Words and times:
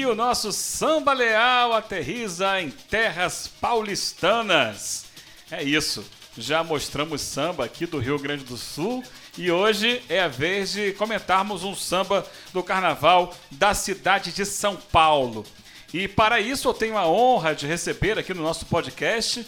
que 0.00 0.06
o 0.06 0.14
nosso 0.14 0.50
samba 0.50 1.12
leal 1.12 1.74
aterriza 1.74 2.58
em 2.58 2.70
terras 2.70 3.50
paulistanas. 3.60 5.04
É 5.50 5.62
isso, 5.62 6.02
já 6.38 6.64
mostramos 6.64 7.20
samba 7.20 7.66
aqui 7.66 7.84
do 7.84 7.98
Rio 7.98 8.18
Grande 8.18 8.42
do 8.42 8.56
Sul 8.56 9.04
e 9.36 9.50
hoje 9.50 10.02
é 10.08 10.22
a 10.22 10.26
vez 10.26 10.72
de 10.72 10.92
comentarmos 10.92 11.64
um 11.64 11.74
samba 11.74 12.26
do 12.50 12.62
carnaval 12.62 13.36
da 13.50 13.74
cidade 13.74 14.32
de 14.32 14.46
São 14.46 14.74
Paulo. 14.74 15.44
E 15.92 16.08
para 16.08 16.40
isso 16.40 16.66
eu 16.66 16.72
tenho 16.72 16.96
a 16.96 17.06
honra 17.06 17.54
de 17.54 17.66
receber 17.66 18.18
aqui 18.18 18.32
no 18.32 18.42
nosso 18.42 18.64
podcast 18.64 19.46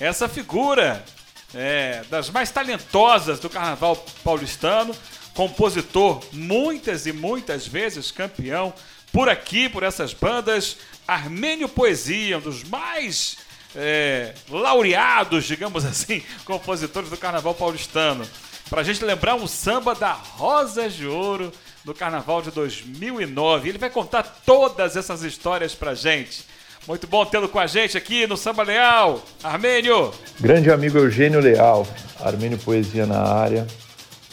essa 0.00 0.28
figura 0.28 1.04
é, 1.54 2.02
das 2.10 2.28
mais 2.28 2.50
talentosas 2.50 3.38
do 3.38 3.48
carnaval 3.48 3.94
paulistano, 4.24 4.96
compositor 5.32 6.20
muitas 6.32 7.06
e 7.06 7.12
muitas 7.12 7.68
vezes 7.68 8.10
campeão 8.10 8.74
por 9.12 9.28
aqui, 9.28 9.68
por 9.68 9.82
essas 9.82 10.14
bandas. 10.14 10.78
Armênio 11.06 11.68
Poesia, 11.68 12.38
um 12.38 12.40
dos 12.40 12.64
mais 12.64 13.36
é, 13.76 14.34
laureados, 14.48 15.44
digamos 15.44 15.84
assim, 15.86 16.22
compositores 16.44 17.10
do 17.10 17.16
carnaval 17.16 17.54
paulistano. 17.54 18.26
Para 18.70 18.80
a 18.80 18.84
gente 18.84 19.04
lembrar 19.04 19.34
um 19.34 19.46
samba 19.46 19.94
da 19.94 20.12
Rosas 20.12 20.94
de 20.94 21.06
Ouro 21.06 21.52
do 21.84 21.92
carnaval 21.94 22.42
de 22.42 22.50
2009. 22.50 23.68
Ele 23.68 23.78
vai 23.78 23.90
contar 23.90 24.22
todas 24.46 24.96
essas 24.96 25.22
histórias 25.22 25.74
para 25.74 25.94
gente. 25.94 26.44
Muito 26.86 27.06
bom 27.06 27.24
tê-lo 27.24 27.48
com 27.48 27.58
a 27.58 27.66
gente 27.66 27.96
aqui 27.96 28.26
no 28.26 28.36
Samba 28.36 28.64
Leal. 28.64 29.22
Armênio! 29.42 30.12
Grande 30.40 30.70
amigo 30.70 30.98
Eugênio 30.98 31.38
Leal, 31.38 31.86
Armênio 32.20 32.58
Poesia 32.58 33.06
na 33.06 33.20
área. 33.20 33.66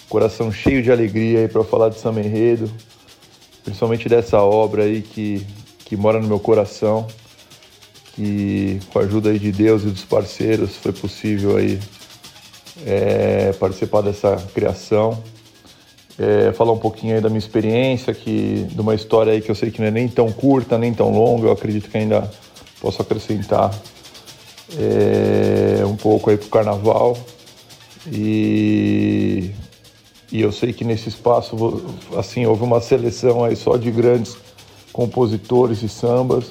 Coração 0.07 0.51
cheio 0.51 0.81
de 0.81 0.91
alegria 0.91 1.41
aí 1.41 1.47
para 1.47 1.63
falar 1.63 1.89
de 1.89 1.99
samba 1.99 2.21
enredo, 2.21 2.71
principalmente 3.69 4.09
dessa 4.09 4.41
obra 4.41 4.83
aí 4.83 5.01
que, 5.01 5.45
que 5.85 5.95
mora 5.95 6.19
no 6.19 6.27
meu 6.27 6.39
coração, 6.39 7.07
que 8.15 8.79
com 8.91 8.99
a 8.99 9.03
ajuda 9.03 9.29
aí 9.29 9.37
de 9.37 9.51
Deus 9.51 9.83
e 9.83 9.87
dos 9.87 10.03
parceiros 10.03 10.75
foi 10.75 10.91
possível 10.91 11.55
aí 11.55 11.79
é, 12.85 13.53
participar 13.53 14.01
dessa 14.01 14.35
criação. 14.53 15.23
É, 16.17 16.51
falar 16.51 16.73
um 16.73 16.77
pouquinho 16.77 17.15
aí 17.15 17.21
da 17.21 17.29
minha 17.29 17.39
experiência, 17.39 18.13
que, 18.13 18.65
de 18.69 18.81
uma 18.81 18.93
história 18.93 19.31
aí 19.31 19.41
que 19.41 19.49
eu 19.49 19.55
sei 19.55 19.71
que 19.71 19.79
não 19.79 19.87
é 19.87 19.91
nem 19.91 20.07
tão 20.09 20.29
curta, 20.31 20.77
nem 20.77 20.93
tão 20.93 21.11
longa, 21.11 21.47
eu 21.47 21.51
acredito 21.51 21.89
que 21.89 21.97
ainda 21.97 22.29
posso 22.81 23.01
acrescentar 23.01 23.73
é, 24.77 25.85
um 25.85 25.95
pouco 25.95 26.29
aí 26.29 26.35
pro 26.35 26.49
carnaval. 26.49 27.17
E 28.11 29.51
e 30.31 30.41
eu 30.41 30.51
sei 30.51 30.71
que 30.71 30.83
nesse 30.83 31.09
espaço, 31.09 31.55
assim, 32.17 32.45
houve 32.45 32.63
uma 32.63 32.79
seleção 32.79 33.43
aí 33.43 33.55
só 33.55 33.77
de 33.77 33.89
grandes 33.89 34.37
compositores 34.93 35.81
e 35.81 35.89
sambas, 35.89 36.45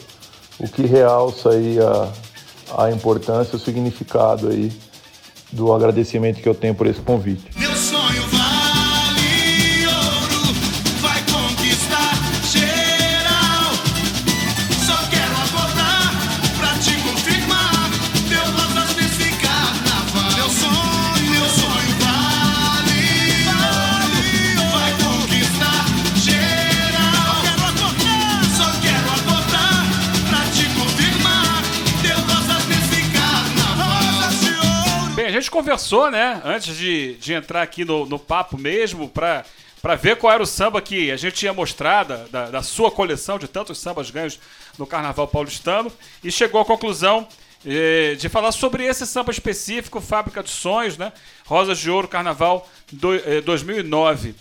o 0.59 0.69
que 0.69 0.83
realça 0.83 1.51
aí 1.51 1.79
a, 1.79 2.85
a 2.85 2.91
importância, 2.91 3.57
o 3.57 3.59
significado 3.59 4.49
aí 4.49 4.73
do 5.53 5.73
agradecimento 5.73 6.41
que 6.43 6.49
eu 6.49 6.55
tenho 6.55 6.75
por 6.75 6.87
esse 6.87 7.01
convite. 7.01 7.68
Gente 35.49 35.51
conversou, 35.51 36.11
né, 36.11 36.43
antes 36.45 36.77
de, 36.77 37.15
de 37.15 37.33
entrar 37.33 37.63
aqui 37.63 37.85
no, 37.85 38.05
no 38.05 38.19
papo 38.19 38.59
mesmo, 38.59 39.09
para 39.09 39.45
para 39.81 39.95
ver 39.95 40.17
qual 40.17 40.33
era 40.33 40.43
o 40.43 40.47
samba 40.47 40.83
que 40.83 41.09
a 41.09 41.17
gente 41.17 41.35
tinha 41.35 41.53
mostrado 41.53 42.29
da, 42.31 42.51
da, 42.51 42.63
sua 42.65 42.91
coleção 42.91 43.39
de 43.39 43.47
tantos 43.47 43.79
sambas 43.79 44.11
ganhos 44.11 44.41
no 44.77 44.85
Carnaval 44.85 45.29
Paulistano 45.29 45.91
e 46.23 46.33
chegou 46.33 46.61
à 46.61 46.65
conclusão 46.65 47.29
eh, 47.65 48.17
de 48.19 48.29
falar 48.29 48.51
sobre 48.51 48.85
esse 48.85 49.07
samba 49.07 49.31
específico, 49.31 50.01
Fábrica 50.01 50.43
de 50.43 50.51
Sonhos, 50.51 50.99
né? 50.99 51.13
Rosas 51.47 51.79
de 51.79 51.89
Ouro 51.89 52.09
Carnaval 52.09 52.69
do, 52.91 53.15
eh, 53.15 53.41
2009. 53.41 54.35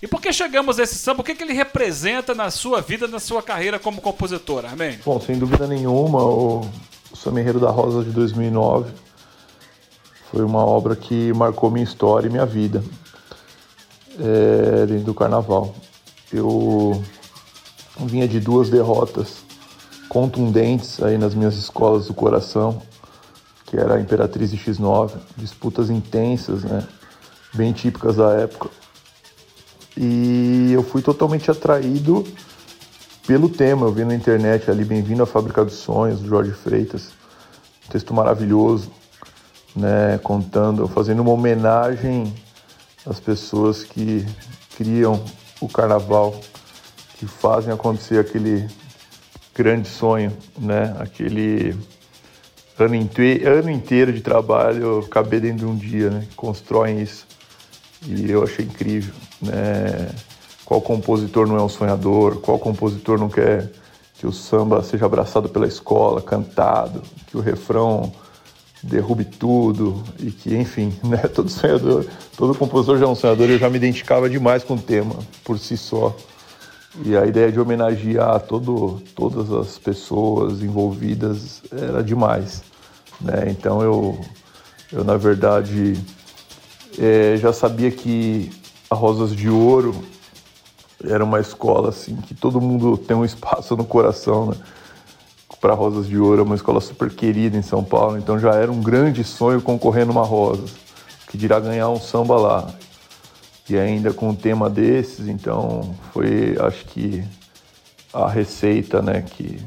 E 0.00 0.06
por 0.06 0.22
que 0.22 0.32
chegamos 0.32 0.78
a 0.78 0.84
esse 0.84 0.94
samba? 0.94 1.22
O 1.22 1.24
que, 1.24 1.34
que 1.34 1.42
ele 1.42 1.54
representa 1.54 2.32
na 2.32 2.48
sua 2.52 2.80
vida, 2.80 3.08
na 3.08 3.18
sua 3.18 3.42
carreira 3.42 3.80
como 3.80 4.00
compositor, 4.00 4.64
Armênio? 4.64 5.00
Bom, 5.04 5.20
sem 5.20 5.36
dúvida 5.36 5.66
nenhuma, 5.66 6.22
o, 6.22 6.70
Samba 7.12 7.40
Enredo 7.40 7.58
da 7.58 7.70
Rosa 7.70 8.04
de 8.04 8.10
2009 8.10 9.03
foi 10.34 10.44
uma 10.44 10.66
obra 10.66 10.96
que 10.96 11.32
marcou 11.32 11.70
minha 11.70 11.84
história 11.84 12.26
e 12.26 12.30
minha 12.30 12.44
vida 12.44 12.82
é, 14.18 14.84
dentro 14.84 15.04
do 15.04 15.14
carnaval. 15.14 15.72
Eu 16.32 17.00
vinha 18.00 18.26
de 18.26 18.40
duas 18.40 18.68
derrotas 18.68 19.44
contundentes 20.08 21.00
aí 21.00 21.16
nas 21.16 21.36
minhas 21.36 21.54
escolas 21.54 22.08
do 22.08 22.14
coração, 22.14 22.82
que 23.66 23.76
era 23.76 23.94
a 23.94 24.00
Imperatriz 24.00 24.52
e 24.52 24.56
X9, 24.56 25.12
disputas 25.36 25.88
intensas, 25.88 26.64
né, 26.64 26.84
bem 27.54 27.72
típicas 27.72 28.16
da 28.16 28.32
época. 28.32 28.70
E 29.96 30.72
eu 30.72 30.82
fui 30.82 31.00
totalmente 31.00 31.48
atraído 31.48 32.24
pelo 33.24 33.48
tema. 33.48 33.86
Eu 33.86 33.92
vi 33.92 34.04
na 34.04 34.16
internet 34.16 34.68
ali 34.68 34.84
Bem-vindo 34.84 35.22
à 35.22 35.26
Fábrica 35.26 35.64
dos 35.64 35.74
Sonhos, 35.74 36.18
do 36.18 36.26
Jorge 36.26 36.50
Freitas. 36.50 37.10
Um 37.86 37.92
texto 37.92 38.12
maravilhoso, 38.12 38.90
né, 39.74 40.18
contando, 40.22 40.86
fazendo 40.88 41.20
uma 41.20 41.32
homenagem 41.32 42.32
às 43.06 43.18
pessoas 43.20 43.82
que 43.82 44.26
criam 44.76 45.22
o 45.60 45.68
carnaval, 45.68 46.40
que 47.18 47.26
fazem 47.26 47.72
acontecer 47.72 48.18
aquele 48.18 48.68
grande 49.54 49.88
sonho, 49.88 50.32
né, 50.58 50.94
aquele 50.98 51.76
ano, 52.78 52.94
inte 52.94 53.42
ano 53.44 53.70
inteiro 53.70 54.12
de 54.12 54.20
trabalho 54.20 55.06
caber 55.08 55.40
dentro 55.40 55.58
de 55.58 55.66
um 55.66 55.76
dia, 55.76 56.10
né, 56.10 56.26
constroem 56.36 57.00
isso. 57.00 57.26
E 58.06 58.30
eu 58.30 58.42
achei 58.42 58.66
incrível, 58.66 59.14
né? 59.40 60.10
Qual 60.64 60.80
compositor 60.80 61.46
não 61.46 61.56
é 61.56 61.62
um 61.62 61.68
sonhador? 61.68 62.36
Qual 62.40 62.58
compositor 62.58 63.18
não 63.18 63.28
quer 63.28 63.70
que 64.14 64.26
o 64.26 64.32
samba 64.32 64.82
seja 64.82 65.06
abraçado 65.06 65.48
pela 65.48 65.66
escola, 65.66 66.20
cantado, 66.20 67.02
que 67.26 67.36
o 67.36 67.40
refrão 67.40 68.12
derrube 68.84 69.24
tudo 69.24 70.02
e 70.18 70.30
que, 70.30 70.54
enfim, 70.54 70.92
né, 71.02 71.18
todo 71.18 71.48
sonhador, 71.48 72.06
todo 72.36 72.54
compositor 72.54 72.98
já 72.98 73.06
é 73.06 73.08
um 73.08 73.14
sonhador, 73.14 73.48
eu 73.48 73.58
já 73.58 73.68
me 73.70 73.76
identificava 73.76 74.28
demais 74.28 74.62
com 74.62 74.74
o 74.74 74.80
tema 74.80 75.16
por 75.42 75.58
si 75.58 75.76
só. 75.76 76.14
E 77.04 77.16
a 77.16 77.26
ideia 77.26 77.50
de 77.50 77.58
homenagear 77.58 78.40
todo, 78.40 79.02
todas 79.16 79.50
as 79.50 79.78
pessoas 79.78 80.62
envolvidas 80.62 81.62
era 81.72 82.04
demais. 82.04 82.62
Né? 83.20 83.46
Então 83.48 83.82
eu, 83.82 84.20
eu, 84.92 85.02
na 85.02 85.16
verdade, 85.16 85.98
é, 86.96 87.36
já 87.36 87.52
sabia 87.52 87.90
que 87.90 88.50
a 88.88 88.94
Rosas 88.94 89.34
de 89.34 89.48
Ouro 89.48 90.04
era 91.04 91.24
uma 91.24 91.40
escola 91.40 91.88
assim 91.88 92.16
que 92.16 92.34
todo 92.34 92.60
mundo 92.60 92.96
tem 92.96 93.16
um 93.16 93.24
espaço 93.24 93.76
no 93.76 93.84
coração, 93.84 94.46
né? 94.46 94.56
Para 95.64 95.72
Rosas 95.72 96.06
de 96.06 96.18
Ouro, 96.18 96.42
é 96.42 96.44
uma 96.44 96.56
escola 96.56 96.78
super 96.78 97.08
querida 97.08 97.56
em 97.56 97.62
São 97.62 97.82
Paulo, 97.82 98.18
então 98.18 98.38
já 98.38 98.50
era 98.50 98.70
um 98.70 98.82
grande 98.82 99.24
sonho 99.24 99.62
concorrer 99.62 100.04
numa 100.04 100.22
Rosas, 100.22 100.72
que 101.26 101.38
dirá 101.38 101.58
ganhar 101.58 101.88
um 101.88 101.98
samba 101.98 102.36
lá. 102.36 102.74
E 103.66 103.78
ainda 103.78 104.12
com 104.12 104.28
um 104.28 104.34
tema 104.34 104.68
desses, 104.68 105.26
então 105.26 105.96
foi, 106.12 106.54
acho 106.60 106.84
que 106.84 107.24
a 108.12 108.28
receita, 108.28 109.00
né, 109.00 109.22
que 109.22 109.58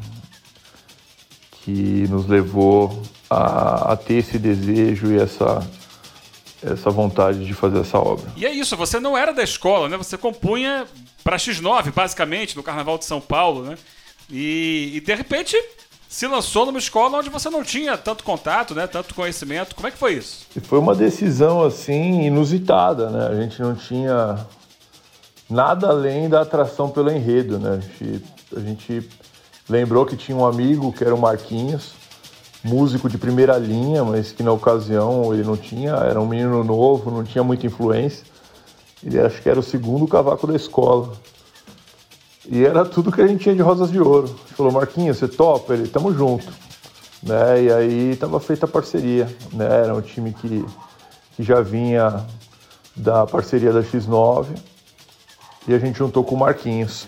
que 1.64 2.08
nos 2.10 2.28
levou 2.28 3.02
a, 3.28 3.94
a 3.94 3.98
ter 3.98 4.18
esse 4.20 4.38
desejo 4.38 5.12
e 5.12 5.18
essa 5.18 5.68
essa 6.62 6.92
vontade 6.92 7.44
de 7.44 7.56
fazer 7.56 7.80
essa 7.80 7.98
obra. 7.98 8.32
E 8.36 8.46
é 8.46 8.52
isso, 8.52 8.78
você 8.78 9.00
não 9.00 9.18
era 9.18 9.34
da 9.34 9.42
escola, 9.42 9.90
né? 9.90 9.98
Você 9.98 10.16
compunha 10.16 10.86
para 11.24 11.38
X9, 11.38 11.92
basicamente, 11.92 12.56
no 12.56 12.62
Carnaval 12.62 13.00
de 13.00 13.06
São 13.06 13.20
Paulo, 13.20 13.64
né? 13.64 13.76
E, 14.30 14.92
e, 14.94 15.00
de 15.00 15.16
repente 15.16 15.58
se 16.10 16.26
lançou 16.28 16.66
numa 16.66 16.80
escola 16.80 17.18
onde 17.18 17.30
você 17.30 17.50
não 17.50 17.64
tinha 17.64 17.98
tanto 17.98 18.24
contato, 18.24 18.74
né, 18.74 18.88
tanto 18.88 19.14
conhecimento. 19.14 19.76
Como 19.76 19.88
é 19.88 19.92
que 19.92 19.98
foi 19.98 20.14
isso? 20.14 20.46
Foi 20.64 20.80
uma 20.80 20.96
decisão 20.96 21.64
assim 21.64 22.24
inusitada, 22.24 23.10
né? 23.10 23.28
A 23.28 23.36
gente 23.36 23.62
não 23.62 23.76
tinha 23.76 24.46
nada 25.50 25.90
além 25.90 26.30
da 26.30 26.42
atração 26.42 26.90
pelo 26.90 27.12
enredo, 27.12 27.60
né? 27.60 27.72
A 27.72 27.80
gente, 27.80 28.26
a 28.56 28.60
gente 28.60 29.10
lembrou 29.70 30.06
que 30.06 30.16
tinha 30.16 30.38
um 30.38 30.46
amigo 30.46 30.94
que 30.94 31.04
era 31.04 31.14
o 31.14 31.20
Marquinhos, 31.20 31.94
músico 32.64 33.10
de 33.10 33.18
primeira 33.18 33.58
linha, 33.58 34.04
mas 34.04 34.32
que 34.32 34.44
na 34.44 34.52
ocasião 34.52 35.34
ele 35.34 35.44
não 35.44 35.58
tinha, 35.58 35.92
era 35.92 36.20
um 36.20 36.28
menino 36.28 36.64
novo, 36.64 37.12
não 37.12 37.24
tinha 37.24 37.44
muita 37.44 37.66
influência. 37.66 38.26
Ele 39.04 39.20
acho 39.20 39.42
que 39.42 39.50
era 39.50 39.60
o 39.60 39.64
segundo 39.64 40.08
cavaco 40.08 40.48
da 40.48 40.56
escola. 40.56 41.14
E 42.50 42.66
era 42.66 42.86
tudo 42.86 43.12
que 43.12 43.22
a 43.22 43.28
gente 43.28 43.44
tinha 43.44 43.56
de 43.56 43.62
Rosas 43.62 43.92
de 43.92 44.00
Ouro. 44.00 44.28
Falou, 44.56 44.72
Marquinhos, 44.72 45.18
você 45.18 45.28
topa? 45.28 45.74
Ele, 45.74 45.88
tamo 45.88 46.14
junto. 46.14 46.48
Né? 47.22 47.64
E 47.64 47.72
aí 47.72 48.12
estava 48.12 48.40
feita 48.40 48.66
a 48.66 48.70
parceria. 48.70 49.26
Né? 49.52 49.66
Era 49.66 49.94
um 49.94 50.02
time 50.02 50.34
que, 50.34 50.66
que 51.36 51.44
já 51.44 51.62
vinha 51.62 52.26
da 52.96 53.28
parceria 53.28 53.74
da 53.74 53.82
X9 53.82 54.48
e 55.68 55.74
a 55.74 55.80
gente 55.80 55.98
juntou 55.98 56.24
com 56.24 56.36
o 56.36 56.40
Marquinhos. 56.40 57.08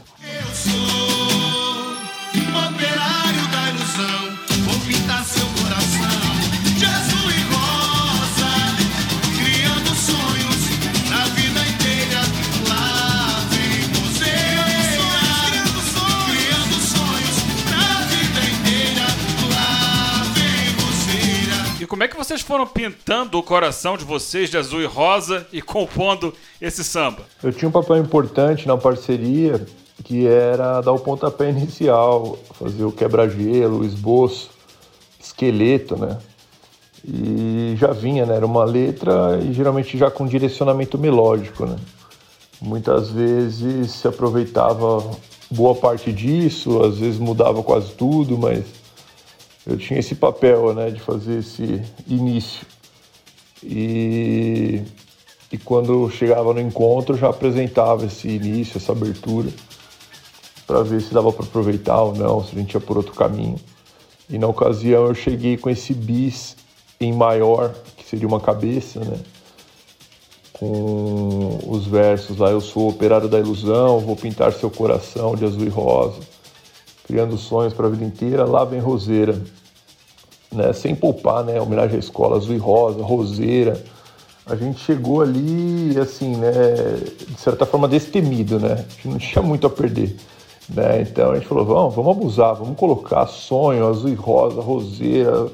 Vocês 22.39 22.41
foram 22.41 22.65
pintando 22.65 23.37
o 23.37 23.43
coração 23.43 23.97
de 23.97 24.05
vocês 24.05 24.49
de 24.49 24.57
azul 24.57 24.81
e 24.81 24.85
rosa 24.85 25.45
e 25.51 25.61
compondo 25.61 26.33
esse 26.61 26.83
samba? 26.83 27.23
Eu 27.43 27.51
tinha 27.51 27.67
um 27.67 27.71
papel 27.71 27.97
importante 27.97 28.67
na 28.67 28.77
parceria 28.77 29.65
que 30.03 30.25
era 30.25 30.79
dar 30.81 30.93
o 30.93 30.99
pontapé 30.99 31.49
inicial, 31.49 32.37
fazer 32.53 32.83
o 32.83 32.91
quebra-gelo, 32.91 33.79
o 33.79 33.85
esboço, 33.85 34.51
esqueleto, 35.19 35.97
né? 35.97 36.17
E 37.05 37.75
já 37.77 37.91
vinha, 37.91 38.25
né? 38.25 38.35
Era 38.35 38.45
uma 38.45 38.63
letra 38.63 39.39
e 39.41 39.51
geralmente 39.51 39.97
já 39.97 40.09
com 40.09 40.25
direcionamento 40.25 40.97
melódico, 40.97 41.65
né? 41.65 41.75
Muitas 42.61 43.09
vezes 43.09 43.91
se 43.91 44.07
aproveitava 44.07 45.11
boa 45.51 45.75
parte 45.75 46.11
disso, 46.13 46.81
às 46.83 46.97
vezes 46.97 47.19
mudava 47.19 47.61
quase 47.63 47.91
tudo, 47.91 48.37
mas 48.37 48.63
eu 49.65 49.77
tinha 49.77 49.99
esse 49.99 50.15
papel, 50.15 50.73
né, 50.73 50.89
de 50.89 50.99
fazer 50.99 51.39
esse 51.39 51.81
início. 52.07 52.65
E, 53.63 54.81
e 55.51 55.57
quando 55.57 56.09
chegava 56.09 56.53
no 56.53 56.61
encontro, 56.61 57.17
já 57.17 57.29
apresentava 57.29 58.05
esse 58.05 58.27
início, 58.27 58.77
essa 58.77 58.93
abertura, 58.93 59.49
para 60.65 60.81
ver 60.81 61.01
se 61.01 61.13
dava 61.13 61.31
para 61.31 61.45
aproveitar 61.45 62.01
ou 62.01 62.15
não, 62.15 62.43
se 62.43 62.55
a 62.55 62.59
gente 62.59 62.73
ia 62.73 62.79
por 62.79 62.97
outro 62.97 63.13
caminho. 63.13 63.59
E 64.29 64.37
na 64.37 64.47
ocasião 64.47 65.07
eu 65.07 65.15
cheguei 65.15 65.57
com 65.57 65.69
esse 65.69 65.93
bis 65.93 66.55
em 66.99 67.11
maior, 67.11 67.73
que 67.97 68.05
seria 68.05 68.27
uma 68.27 68.39
cabeça, 68.39 68.99
né? 68.99 69.19
Com 70.53 71.57
os 71.67 71.85
versos 71.87 72.37
lá, 72.37 72.49
eu 72.49 72.59
sou 72.59 72.89
operário 72.89 73.29
da 73.29 73.39
ilusão, 73.39 73.99
vou 73.99 74.15
pintar 74.15 74.51
seu 74.51 74.69
coração 74.69 75.35
de 75.35 75.45
azul 75.45 75.63
e 75.63 75.69
rosa 75.69 76.28
criando 77.09 77.39
sonhos 77.39 77.73
para 77.73 77.87
a 77.87 77.89
vida 77.89 78.05
inteira, 78.05 78.45
lá 78.45 78.63
vem 78.63 78.79
Roseira, 78.79 79.41
né? 80.51 80.71
Sem 80.73 80.93
poupar, 80.93 81.43
né? 81.43 81.59
Homenagem 81.59 81.95
à 81.95 81.99
escola, 81.99 82.37
Azul 82.37 82.53
e 82.53 82.59
Rosa, 82.59 83.01
Roseira. 83.01 83.83
A 84.45 84.55
gente 84.55 84.79
chegou 84.79 85.23
ali, 85.23 85.97
assim, 85.99 86.35
né? 86.35 86.51
De 87.27 87.39
certa 87.39 87.65
forma 87.65 87.87
destemido, 87.87 88.59
né? 88.59 88.73
A 88.73 88.75
gente 88.77 89.07
não 89.07 89.17
tinha 89.17 89.41
muito 89.41 89.65
a 89.65 89.71
perder. 89.71 90.15
Né? 90.69 91.01
Então 91.01 91.31
a 91.31 91.35
gente 91.35 91.47
falou, 91.47 91.65
vamos, 91.65 91.95
vamos 91.95 92.15
abusar, 92.15 92.53
vamos 92.53 92.77
colocar 92.77 93.25
sonho, 93.25 93.87
azul 93.87 94.11
e 94.11 94.13
rosa, 94.13 94.61
roseira, 94.61 95.47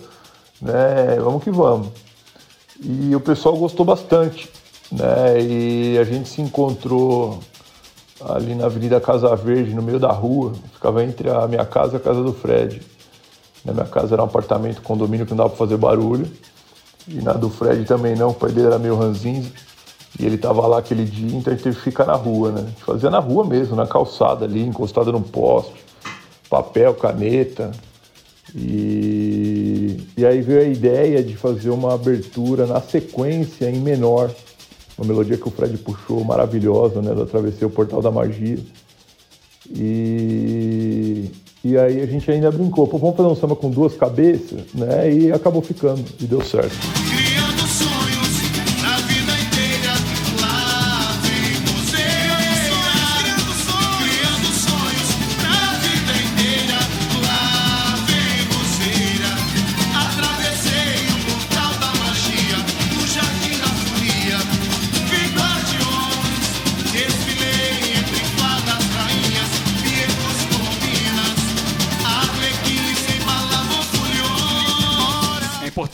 né? 0.62 1.16
Vamos 1.24 1.42
que 1.42 1.52
vamos. 1.52 1.88
E 2.84 3.16
o 3.16 3.22
pessoal 3.22 3.56
gostou 3.56 3.86
bastante, 3.86 4.50
né? 4.92 5.42
E 5.42 5.98
a 5.98 6.04
gente 6.04 6.28
se 6.28 6.42
encontrou 6.42 7.40
ali 8.22 8.56
na 8.56 8.66
Avenida 8.66 9.00
Casa 9.02 9.36
Verde, 9.36 9.74
no 9.74 9.82
meio 9.82 10.00
da 10.00 10.12
rua, 10.12 10.54
ficava 10.74 11.04
entre 11.04 11.30
a 11.30 11.48
minha 11.48 11.66
casa 11.66 11.94
e 11.94 11.98
a 11.98 12.00
casa 12.00 12.24
do 12.24 12.34
Fred. 12.34 12.82
Na 13.64 13.74
minha 13.74 13.86
casa 13.86 14.16
era 14.16 14.22
um 14.22 14.26
apartamento, 14.26 14.82
condomínio 14.82 15.26
que 15.26 15.32
não 15.32 15.38
dava 15.38 15.50
para 15.50 15.58
fazer 15.58 15.78
barulho. 15.78 16.32
E 17.08 17.16
na 17.16 17.34
do 17.34 17.50
Fred 17.50 17.84
também 17.86 18.16
não, 18.16 18.30
o 18.30 18.34
pai 18.34 18.52
dele 18.52 18.68
era 18.68 18.80
meio 18.80 18.96
ranzinho. 18.96 19.52
E 20.18 20.26
ele 20.26 20.38
tava 20.38 20.66
lá 20.66 20.78
aquele 20.80 21.04
dia, 21.04 21.38
então 21.38 21.52
a 21.52 21.56
gente 21.56 21.64
teve 21.64 21.76
que 21.76 21.82
ficar 21.82 22.06
na 22.06 22.14
rua, 22.14 22.52
né? 22.52 22.62
A 22.62 22.70
gente 22.70 22.84
fazia 22.84 23.10
na 23.10 23.20
rua 23.20 23.46
mesmo, 23.46 23.76
na 23.76 23.86
calçada 23.86 24.46
ali, 24.46 24.62
encostada 24.62 25.12
num 25.12 25.22
poste, 25.22 25.84
papel, 26.50 26.94
caneta. 26.94 27.72
E, 28.56 30.08
e 30.16 30.26
aí 30.26 30.40
veio 30.42 30.62
a 30.62 30.64
ideia 30.64 31.22
de 31.22 31.36
fazer 31.36 31.70
uma 31.70 31.94
abertura 31.94 32.66
na 32.66 32.80
sequência 32.80 33.70
em 33.70 33.82
menor 33.82 34.32
uma 34.98 35.08
melodia 35.08 35.38
que 35.38 35.48
o 35.48 35.52
Fred 35.52 35.78
puxou 35.78 36.24
maravilhosa, 36.24 37.02
né, 37.02 37.14
da 37.14 37.26
Travessia 37.26 37.68
o 37.68 37.70
Portal 37.70 38.02
da 38.02 38.12
Magia. 38.12 38.60
E, 39.70 41.30
e 41.64 41.78
aí 41.78 42.02
a 42.02 42.06
gente 42.06 42.30
ainda 42.32 42.52
brincou, 42.52 42.88
Pô, 42.88 42.98
vamos 42.98 43.16
fazer 43.16 43.30
um 43.30 43.36
samba 43.36 43.56
com 43.56 43.70
duas 43.70 43.96
cabeças, 43.96 44.62
né, 44.74 45.12
e 45.12 45.32
acabou 45.32 45.62
ficando, 45.62 46.04
e 46.20 46.26
deu 46.26 46.42
certo. 46.42 46.95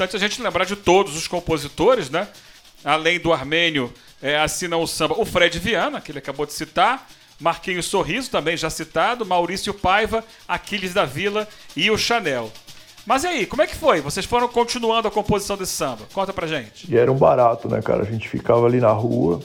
Importante 0.01 0.15
a 0.15 0.19
gente 0.19 0.42
lembrar 0.42 0.65
de 0.65 0.75
todos 0.75 1.15
os 1.15 1.27
compositores, 1.27 2.09
né? 2.09 2.27
Além 2.83 3.19
do 3.19 3.31
Armênio, 3.31 3.94
é, 4.19 4.39
assinam 4.39 4.81
o 4.81 4.88
samba 4.88 5.13
o 5.19 5.25
Fred 5.25 5.59
Viana, 5.59 6.01
que 6.01 6.12
ele 6.12 6.18
acabou 6.18 6.48
de 6.48 6.53
citar, 6.53 7.07
Marquinhos 7.39 7.86
Sorriso, 7.86 8.31
também 8.31 8.57
já 8.57 8.69
citado, 8.69 9.24
Maurício 9.25 9.74
Paiva, 9.75 10.24
Aquiles 10.48 10.92
da 10.94 11.06
Vila 11.06 11.48
e 11.75 11.92
o 11.92 11.98
Chanel. 12.00 12.51
Mas 13.06 13.24
e 13.24 13.27
aí, 13.27 13.45
como 13.45 13.62
é 13.62 13.68
que 13.68 13.75
foi? 13.75 14.01
Vocês 14.01 14.25
foram 14.25 14.48
continuando 14.48 15.08
a 15.08 15.12
composição 15.12 15.55
desse 15.55 15.74
samba? 15.74 16.08
Conta 16.13 16.34
pra 16.34 16.48
gente. 16.48 16.91
E 16.91 16.98
era 16.98 17.12
um 17.12 17.17
barato, 17.17 17.70
né, 17.70 17.79
cara? 17.81 18.01
A 18.01 18.05
gente 18.05 18.27
ficava 18.27 18.65
ali 18.65 18.79
na 18.79 18.91
rua 18.91 19.39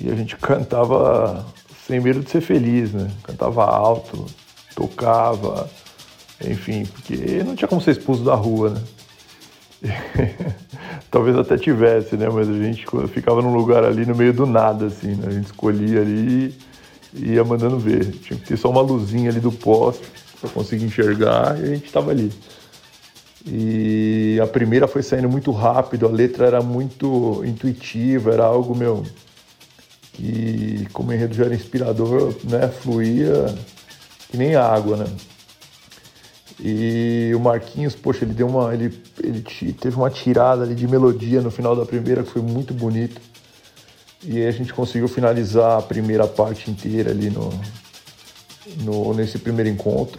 e 0.00 0.08
a 0.08 0.14
gente 0.14 0.36
cantava 0.38 1.44
sem 1.84 1.98
medo 1.98 2.20
de 2.20 2.30
ser 2.30 2.42
feliz, 2.42 2.92
né? 2.92 3.10
Cantava 3.24 3.64
alto, 3.64 4.24
tocava, 4.76 5.68
enfim, 6.44 6.84
porque 6.86 7.42
não 7.42 7.56
tinha 7.56 7.66
como 7.66 7.80
ser 7.80 7.92
expulso 7.92 8.22
da 8.22 8.36
rua, 8.36 8.70
né? 8.70 8.82
Talvez 11.10 11.36
até 11.36 11.56
tivesse, 11.56 12.16
né? 12.16 12.28
Mas 12.28 12.48
a 12.48 12.52
gente 12.52 12.84
ficava 13.08 13.40
num 13.42 13.54
lugar 13.54 13.84
ali 13.84 14.04
no 14.04 14.14
meio 14.14 14.32
do 14.32 14.46
nada, 14.46 14.86
assim, 14.86 15.14
né? 15.14 15.26
A 15.28 15.30
gente 15.30 15.46
escolhia 15.46 16.00
ali 16.00 16.54
e 17.14 17.32
ia 17.32 17.44
mandando 17.44 17.78
ver. 17.78 18.10
Tinha 18.12 18.38
que 18.38 18.46
ter 18.46 18.56
só 18.56 18.70
uma 18.70 18.80
luzinha 18.80 19.30
ali 19.30 19.40
do 19.40 19.52
poste 19.52 20.06
para 20.40 20.50
conseguir 20.50 20.84
enxergar 20.84 21.58
e 21.58 21.62
a 21.62 21.66
gente 21.66 21.86
estava 21.86 22.10
ali. 22.10 22.32
E 23.46 24.38
a 24.42 24.46
primeira 24.46 24.86
foi 24.86 25.02
saindo 25.02 25.28
muito 25.28 25.50
rápido, 25.52 26.06
a 26.06 26.10
letra 26.10 26.46
era 26.46 26.60
muito 26.60 27.42
intuitiva, 27.46 28.32
era 28.32 28.44
algo, 28.44 28.74
meu, 28.76 29.04
que 30.12 30.86
como 30.92 31.12
enredo 31.12 31.34
já 31.34 31.44
era 31.44 31.54
inspirador, 31.54 32.34
né? 32.44 32.68
Fluía 32.68 33.54
que 34.28 34.36
nem 34.36 34.54
água, 34.54 34.98
né? 34.98 35.06
E 36.60 37.32
o 37.34 37.38
Marquinhos, 37.38 37.94
poxa, 37.94 38.24
ele 38.24 38.34
deu 38.34 38.48
uma. 38.48 38.74
Ele, 38.74 38.92
ele 39.22 39.42
teve 39.72 39.96
uma 39.96 40.10
tirada 40.10 40.64
ali 40.64 40.74
de 40.74 40.88
melodia 40.88 41.40
no 41.40 41.50
final 41.50 41.76
da 41.76 41.86
primeira 41.86 42.22
que 42.22 42.30
foi 42.30 42.42
muito 42.42 42.74
bonita. 42.74 43.20
E 44.24 44.44
a 44.44 44.50
gente 44.50 44.72
conseguiu 44.72 45.06
finalizar 45.06 45.78
a 45.78 45.82
primeira 45.82 46.26
parte 46.26 46.68
inteira 46.70 47.12
ali 47.12 47.30
no, 47.30 47.50
no 48.82 49.14
nesse 49.14 49.38
primeiro 49.38 49.70
encontro. 49.70 50.18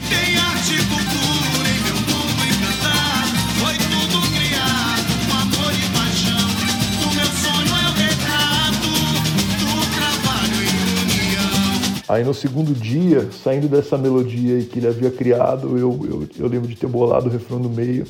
Aí 12.09 12.23
no 12.23 12.33
segundo 12.33 12.73
dia, 12.73 13.29
saindo 13.31 13.67
dessa 13.67 13.95
melodia 13.95 14.63
que 14.65 14.79
ele 14.79 14.87
havia 14.87 15.11
criado, 15.11 15.77
eu, 15.77 16.07
eu, 16.09 16.27
eu 16.39 16.47
lembro 16.47 16.67
de 16.67 16.75
ter 16.75 16.87
bolado 16.87 17.27
o 17.27 17.31
refrão 17.31 17.59
no 17.59 17.69
meio, 17.69 18.03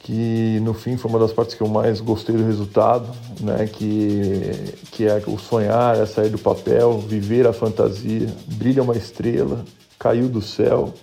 que 0.00 0.58
no 0.62 0.72
fim 0.72 0.96
foi 0.96 1.10
uma 1.10 1.18
das 1.18 1.34
partes 1.34 1.54
que 1.54 1.60
eu 1.60 1.68
mais 1.68 2.00
gostei 2.00 2.34
do 2.34 2.42
resultado, 2.42 3.06
né? 3.42 3.66
Que, 3.66 4.74
que 4.90 5.04
é 5.06 5.22
o 5.26 5.38
sonhar, 5.38 5.98
é 5.98 6.06
sair 6.06 6.30
do 6.30 6.38
papel, 6.38 6.98
viver 6.98 7.46
a 7.46 7.52
fantasia, 7.52 8.34
brilha 8.46 8.82
uma 8.82 8.96
estrela, 8.96 9.62
caiu 9.98 10.26
do 10.26 10.40
céu, 10.40 10.94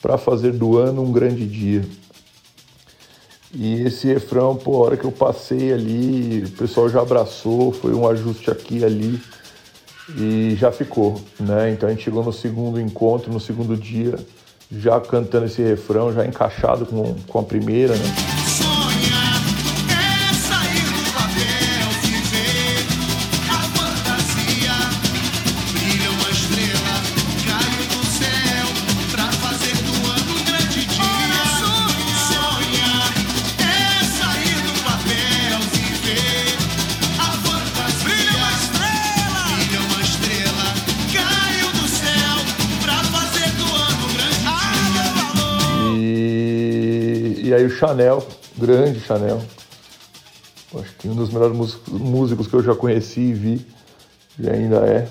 para 0.00 0.16
fazer 0.16 0.52
do 0.52 0.78
ano 0.78 1.02
um 1.02 1.12
grande 1.12 1.46
dia. 1.46 1.84
E 3.54 3.82
esse 3.82 4.06
refrão, 4.06 4.56
pô, 4.56 4.76
a 4.76 4.86
hora 4.86 4.96
que 4.96 5.04
eu 5.04 5.12
passei 5.12 5.70
ali, 5.70 6.44
o 6.46 6.50
pessoal 6.52 6.88
já 6.88 7.02
abraçou, 7.02 7.72
foi 7.72 7.92
um 7.92 8.08
ajuste 8.08 8.50
aqui 8.50 8.78
e 8.78 8.84
ali 8.86 9.20
e 10.08 10.54
já 10.56 10.72
ficou, 10.72 11.20
né? 11.38 11.70
Então 11.70 11.88
a 11.88 11.92
gente 11.92 12.04
chegou 12.04 12.24
no 12.24 12.32
segundo 12.32 12.80
encontro, 12.80 13.32
no 13.32 13.40
segundo 13.40 13.76
dia, 13.76 14.16
já 14.70 15.00
cantando 15.00 15.46
esse 15.46 15.62
refrão, 15.62 16.12
já 16.12 16.24
encaixado 16.26 16.86
com, 16.86 17.14
com 17.28 17.38
a 17.38 17.42
primeira, 17.42 17.94
né? 17.94 18.31
Chanel, 47.82 48.24
grande 48.56 49.00
Chanel, 49.00 49.42
acho 50.78 50.94
que 50.98 51.08
um 51.08 51.16
dos 51.16 51.30
melhores 51.32 51.56
músicos 51.88 52.46
que 52.46 52.54
eu 52.54 52.62
já 52.62 52.76
conheci 52.76 53.20
e 53.20 53.32
vi, 53.32 53.66
e 54.38 54.48
ainda 54.48 54.76
é. 54.86 55.08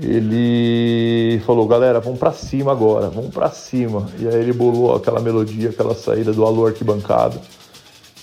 Ele 0.00 1.42
falou, 1.44 1.68
galera, 1.68 2.00
vamos 2.00 2.18
para 2.18 2.32
cima 2.32 2.72
agora, 2.72 3.10
vamos 3.10 3.34
para 3.34 3.50
cima. 3.50 4.08
E 4.18 4.26
aí 4.26 4.36
ele 4.36 4.54
bolou 4.54 4.94
aquela 4.94 5.20
melodia, 5.20 5.68
aquela 5.68 5.94
saída 5.94 6.32
do 6.32 6.42
Alô 6.42 6.66
Arquibancada, 6.66 7.38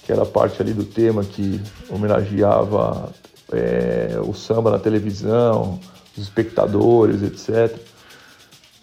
que 0.03 0.11
era 0.11 0.25
parte 0.25 0.59
ali 0.59 0.73
do 0.73 0.83
tema 0.83 1.23
que 1.23 1.61
homenageava 1.87 3.13
é, 3.51 4.19
o 4.25 4.33
samba 4.33 4.71
na 4.71 4.79
televisão, 4.79 5.79
os 6.17 6.23
espectadores, 6.23 7.21
etc 7.21 7.94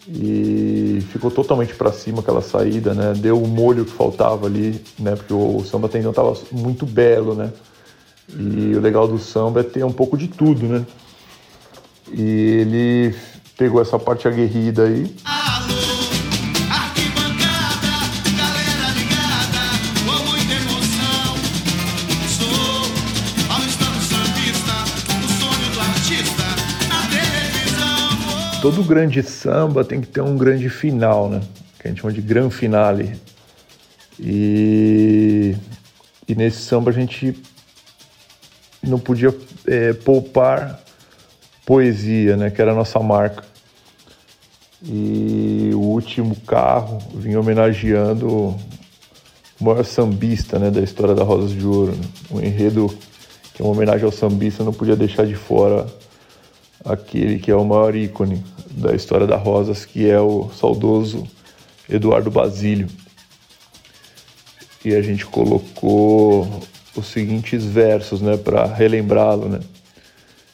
e 0.07 1.03
ficou 1.11 1.31
totalmente 1.31 1.73
para 1.75 1.91
cima 1.91 2.19
aquela 2.19 2.41
saída, 2.41 2.93
né? 2.93 3.13
Deu 3.15 3.41
o 3.41 3.47
molho 3.47 3.85
que 3.85 3.91
faltava 3.91 4.45
ali, 4.47 4.81
né? 4.99 5.15
Porque 5.15 5.33
o 5.33 5.63
samba 5.63 5.87
tendão 5.87 6.11
estava 6.11 6.37
muito 6.51 6.85
belo, 6.85 7.35
né? 7.35 7.51
E 8.29 8.75
o 8.75 8.81
legal 8.81 9.07
do 9.07 9.19
samba 9.19 9.61
é 9.61 9.63
ter 9.63 9.83
um 9.83 9.91
pouco 9.91 10.17
de 10.17 10.27
tudo, 10.27 10.65
né? 10.67 10.85
E 12.11 12.21
ele 12.21 13.15
pegou 13.57 13.81
essa 13.81 13.97
parte 13.97 14.27
aguerrida 14.27 14.83
aí. 14.83 15.15
Todo 28.63 28.81
grande 28.81 29.21
samba 29.21 29.83
tem 29.83 29.99
que 29.99 30.07
ter 30.07 30.21
um 30.21 30.37
grande 30.37 30.69
final, 30.69 31.27
né? 31.27 31.41
Que 31.77 31.85
a 31.85 31.91
gente 31.91 31.99
chama 31.99 32.13
de 32.13 32.21
gran 32.21 32.49
finale. 32.49 33.13
E, 34.17 35.53
e 36.25 36.33
nesse 36.33 36.61
samba 36.61 36.89
a 36.89 36.93
gente 36.93 37.35
não 38.81 38.97
podia 38.97 39.35
é, 39.67 39.91
poupar 39.91 40.81
poesia, 41.65 42.37
né? 42.37 42.49
Que 42.51 42.61
era 42.61 42.71
a 42.71 42.73
nossa 42.73 43.01
marca. 43.01 43.43
E 44.81 45.71
o 45.73 45.79
último 45.81 46.33
carro 46.47 46.99
vinha 47.15 47.41
homenageando 47.41 48.29
o 48.29 48.59
maior 49.59 49.83
sambista 49.83 50.57
né, 50.57 50.71
da 50.71 50.79
história 50.79 51.13
da 51.13 51.23
Rosas 51.25 51.51
de 51.51 51.65
Ouro. 51.65 51.91
Né? 51.91 52.07
Um 52.31 52.39
enredo 52.39 52.87
que 53.53 53.61
é 53.61 53.65
uma 53.65 53.73
homenagem 53.73 54.05
ao 54.05 54.11
sambista, 54.11 54.63
não 54.63 54.71
podia 54.71 54.95
deixar 54.95 55.25
de 55.25 55.35
fora 55.35 55.85
aquele 56.85 57.39
que 57.39 57.51
é 57.51 57.55
o 57.55 57.65
maior 57.65 57.93
ícone 57.93 58.52
da 58.75 58.93
história 58.93 59.27
da 59.27 59.37
Rosas, 59.37 59.85
que 59.85 60.09
é 60.09 60.19
o 60.19 60.49
saudoso 60.49 61.27
Eduardo 61.89 62.31
Basílio. 62.31 62.87
E 64.83 64.93
a 64.93 65.01
gente 65.01 65.25
colocou 65.25 66.61
os 66.95 67.07
seguintes 67.07 67.63
versos, 67.63 68.21
né, 68.21 68.37
para 68.37 68.65
relembrá-lo, 68.65 69.47
né? 69.47 69.59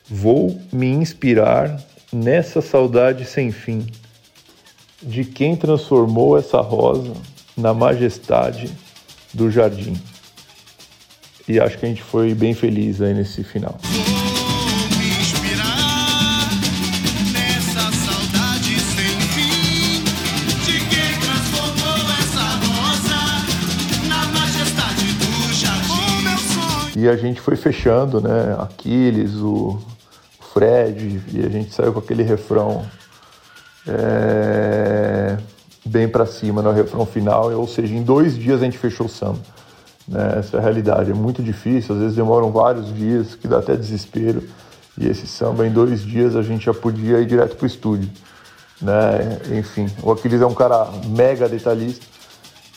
Vou 0.07 0.59
me 0.71 0.87
inspirar 0.87 1.81
nessa 2.11 2.61
saudade 2.61 3.25
sem 3.25 3.51
fim 3.51 3.85
de 5.01 5.23
quem 5.23 5.55
transformou 5.55 6.37
essa 6.37 6.59
rosa 6.59 7.13
na 7.55 7.73
majestade 7.73 8.69
do 9.33 9.49
jardim. 9.49 9.99
E 11.47 11.59
acho 11.59 11.77
que 11.77 11.85
a 11.85 11.89
gente 11.89 12.03
foi 12.03 12.33
bem 12.33 12.53
feliz 12.53 13.01
aí 13.01 13.13
nesse 13.13 13.43
final. 13.43 13.79
E 26.99 27.07
a 27.07 27.15
gente 27.15 27.39
foi 27.39 27.55
fechando, 27.55 28.19
né? 28.19 28.57
Aquiles, 28.59 29.35
o 29.35 29.79
Fred, 30.53 31.21
e 31.31 31.45
a 31.45 31.47
gente 31.47 31.73
saiu 31.73 31.93
com 31.93 31.99
aquele 31.99 32.23
refrão 32.23 32.85
é, 33.87 35.37
bem 35.85 36.09
para 36.09 36.25
cima 36.25 36.61
no 36.61 36.73
refrão 36.73 37.05
final, 37.05 37.53
ou 37.53 37.65
seja, 37.65 37.95
em 37.95 38.03
dois 38.03 38.37
dias 38.37 38.61
a 38.61 38.65
gente 38.65 38.77
fechou 38.77 39.05
o 39.05 39.09
samba. 39.09 39.39
Né? 40.05 40.39
Essa 40.39 40.57
é 40.57 40.59
a 40.59 40.61
realidade, 40.61 41.09
é 41.09 41.13
muito 41.13 41.41
difícil, 41.41 41.95
às 41.95 42.01
vezes 42.01 42.17
demoram 42.17 42.51
vários 42.51 42.93
dias, 42.93 43.33
que 43.33 43.47
dá 43.47 43.59
até 43.59 43.77
desespero. 43.77 44.43
E 44.97 45.07
esse 45.07 45.25
samba, 45.25 45.65
em 45.65 45.71
dois 45.71 46.01
dias, 46.01 46.35
a 46.35 46.41
gente 46.41 46.65
já 46.65 46.73
podia 46.73 47.19
ir 47.19 47.25
direto 47.25 47.55
pro 47.55 47.65
estúdio. 47.65 48.09
Né? 48.81 49.39
Enfim, 49.57 49.87
o 50.03 50.11
Aquiles 50.11 50.41
é 50.41 50.45
um 50.45 50.53
cara 50.53 50.85
mega 51.07 51.47
detalhista 51.47 52.05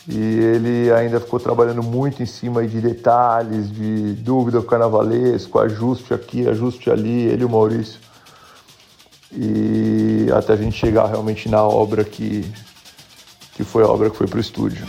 e 0.07 0.17
ele 0.17 0.91
ainda 0.91 1.19
ficou 1.19 1.39
trabalhando 1.39 1.81
muito 1.81 2.21
em 2.21 2.25
cima 2.25 2.67
de 2.67 2.81
detalhes, 2.81 3.71
de 3.71 4.13
dúvida 4.13 4.61
carnavalesco, 4.61 5.59
ajuste 5.59 6.13
aqui, 6.13 6.47
ajuste 6.47 6.89
ali, 6.89 7.23
ele 7.23 7.43
e 7.43 7.45
o 7.45 7.49
Maurício. 7.49 7.99
E 9.31 10.27
até 10.35 10.53
a 10.53 10.57
gente 10.57 10.77
chegar 10.77 11.05
realmente 11.07 11.47
na 11.47 11.63
obra 11.63 12.03
que, 12.03 12.45
que 13.53 13.63
foi 13.63 13.83
a 13.83 13.87
obra 13.87 14.09
que 14.09 14.17
foi 14.17 14.27
para 14.27 14.37
o 14.37 14.41
estúdio. 14.41 14.85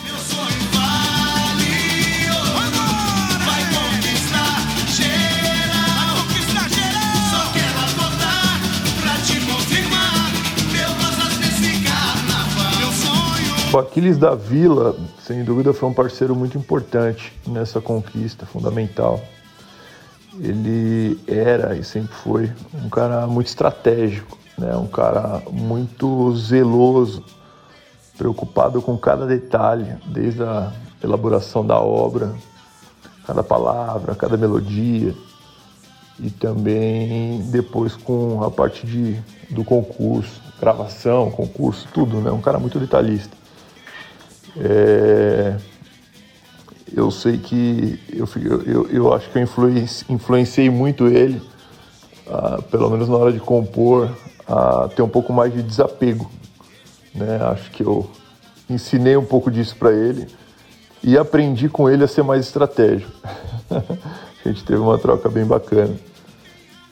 O 13.75 13.79
Aquiles 13.81 14.17
da 14.17 14.37
Vila, 14.37 14.95
sem 15.21 15.43
dúvida, 15.43 15.73
foi 15.73 15.89
um 15.89 15.93
parceiro 15.93 16.33
muito 16.33 16.57
importante 16.57 17.33
nessa 17.45 17.81
conquista, 17.81 18.47
fundamental. 18.47 19.21
Ele 20.39 21.19
era 21.27 21.75
e 21.75 21.83
sempre 21.83 22.15
foi 22.15 22.53
um 22.73 22.89
cara 22.89 23.27
muito 23.27 23.49
estratégico, 23.49 24.39
né? 24.57 24.77
um 24.77 24.87
cara 24.87 25.43
muito 25.51 26.37
zeloso, 26.37 27.25
preocupado 28.17 28.81
com 28.81 28.97
cada 28.97 29.27
detalhe, 29.27 29.93
desde 30.07 30.45
a 30.45 30.73
elaboração 31.03 31.67
da 31.67 31.81
obra, 31.81 32.33
cada 33.27 33.43
palavra, 33.43 34.15
cada 34.15 34.37
melodia, 34.37 35.17
e 36.21 36.31
também 36.31 37.43
depois 37.51 37.97
com 37.97 38.41
a 38.45 38.53
parte 38.53 38.87
de, 38.87 39.21
do 39.51 39.65
concurso, 39.65 40.41
gravação, 40.61 41.29
concurso, 41.33 41.89
tudo, 41.93 42.21
né? 42.21 42.31
Um 42.31 42.41
cara 42.41 42.61
muito 42.61 42.79
detalhista. 42.79 43.43
É, 44.57 45.57
eu 46.97 47.11
sei 47.11 47.39
que 47.39 47.99
eu, 48.13 48.27
eu, 48.63 48.89
eu 48.91 49.13
acho 49.13 49.29
que 49.31 49.39
eu 49.39 49.43
influenciei 50.09 50.71
muito 50.71 51.07
ele, 51.07 51.43
a, 52.27 52.63
pelo 52.63 52.89
menos 52.91 53.09
na 53.09 53.17
hora 53.17 53.33
de 53.33 53.41
compor, 53.41 54.09
a 54.47 54.89
ter 54.95 55.03
um 55.03 55.09
pouco 55.09 55.33
mais 55.33 55.53
de 55.53 55.63
desapego. 55.63 56.31
Né? 57.15 57.39
Acho 57.43 57.71
que 57.71 57.83
eu 57.83 58.09
ensinei 58.69 59.17
um 59.17 59.25
pouco 59.25 59.51
disso 59.51 59.77
para 59.77 59.93
ele 59.93 60.27
e 61.03 61.19
aprendi 61.19 61.69
com 61.69 61.89
ele 61.89 62.05
a 62.05 62.09
ser 62.09 62.23
mais 62.23 62.47
estratégico. 62.47 63.13
a 63.71 64.49
gente 64.49 64.65
teve 64.65 64.81
uma 64.81 64.99
troca 64.99 65.29
bem 65.29 65.45
bacana. 65.45 65.95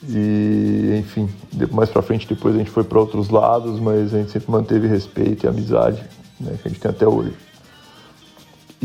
E, 0.07 0.97
enfim, 0.99 1.29
mais 1.71 1.89
para 1.89 2.01
frente 2.01 2.27
depois 2.27 2.55
a 2.55 2.57
gente 2.57 2.69
foi 2.69 2.83
para 2.83 2.99
outros 2.99 3.29
lados, 3.29 3.79
mas 3.79 4.13
a 4.13 4.17
gente 4.17 4.31
sempre 4.31 4.51
manteve 4.51 4.85
respeito 4.85 5.45
e 5.45 5.47
amizade, 5.47 6.03
né, 6.39 6.57
que 6.61 6.67
a 6.67 6.71
gente 6.71 6.81
tem 6.81 6.91
até 6.91 7.07
hoje. 7.07 7.33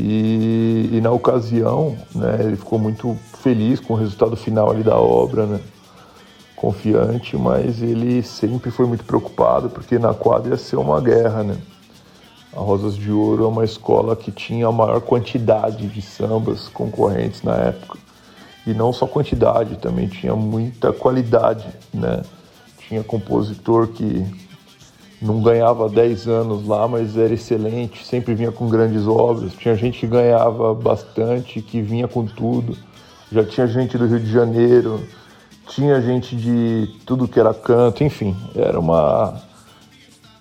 E, 0.01 0.91
e, 0.93 1.01
na 1.01 1.11
ocasião, 1.11 1.97
né, 2.15 2.39
ele 2.41 2.55
ficou 2.55 2.79
muito 2.79 3.17
feliz 3.43 3.81
com 3.81 3.95
o 3.95 3.97
resultado 3.97 4.37
final 4.37 4.71
ali 4.71 4.85
da 4.85 4.97
obra, 4.97 5.45
né, 5.45 5.61
confiante, 6.55 7.37
mas 7.37 7.83
ele 7.83 8.23
sempre 8.23 8.71
foi 8.71 8.87
muito 8.87 9.03
preocupado 9.03 9.69
porque 9.69 9.99
na 9.99 10.15
quadra 10.15 10.51
ia 10.51 10.57
ser 10.57 10.77
uma 10.77 11.01
guerra, 11.01 11.43
né. 11.43 11.57
A 12.57 12.61
Rosas 12.61 12.95
de 12.95 13.11
Ouro 13.11 13.45
é 13.45 13.49
uma 13.49 13.65
escola 13.65 14.15
que 14.15 14.31
tinha 14.31 14.69
a 14.69 14.73
maior 14.73 15.01
quantidade 15.01 15.89
de 15.89 16.01
sambas 16.01 16.69
concorrentes 16.69 17.43
na 17.43 17.55
época. 17.57 17.99
E 18.67 18.73
não 18.73 18.93
só 18.93 19.07
quantidade, 19.07 19.77
também 19.77 20.07
tinha 20.07 20.35
muita 20.35 20.93
qualidade, 20.93 21.67
né? 21.93 22.23
tinha 22.79 23.03
compositor 23.03 23.89
que 23.89 24.25
não 25.21 25.43
ganhava 25.43 25.89
10 25.89 26.29
anos 26.29 26.67
lá, 26.67 26.87
mas 26.87 27.17
era 27.17 27.35
excelente, 27.35 28.07
sempre 28.07 28.35
vinha 28.35 28.53
com 28.53 28.69
grandes 28.69 29.07
obras. 29.07 29.53
Tinha 29.53 29.75
gente 29.75 30.01
que 30.01 30.07
ganhava 30.07 30.75
bastante, 30.75 31.61
que 31.61 31.83
vinha 31.83 32.07
com 32.07 32.25
tudo. 32.25 32.77
Já 33.31 33.45
tinha 33.45 33.67
gente 33.67 33.99
do 33.99 34.07
Rio 34.07 34.21
de 34.21 34.31
Janeiro, 34.31 35.07
tinha 35.69 36.01
gente 36.01 36.37
de 36.37 36.95
tudo 37.05 37.29
que 37.29 37.39
era 37.39 37.53
canto, 37.53 38.03
enfim, 38.05 38.37
era 38.55 38.79
uma 38.79 39.43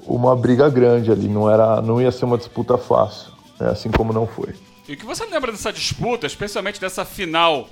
uma 0.07 0.35
briga 0.35 0.69
grande 0.69 1.11
ali, 1.11 1.27
não 1.27 1.49
era, 1.49 1.81
não 1.81 2.01
ia 2.01 2.11
ser 2.11 2.23
uma 2.23 2.37
disputa 2.37 2.77
fácil, 2.77 3.29
né? 3.59 3.69
assim 3.69 3.91
como 3.91 4.13
não 4.13 4.25
foi. 4.25 4.55
E 4.87 4.93
o 4.93 4.97
que 4.97 5.05
você 5.05 5.25
lembra 5.25 5.51
dessa 5.51 5.71
disputa, 5.73 6.25
especialmente 6.25 6.79
dessa 6.79 7.03
final? 7.03 7.67